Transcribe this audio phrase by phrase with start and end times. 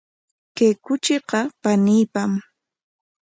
[0.55, 2.31] Kay kuchiqa paniipam.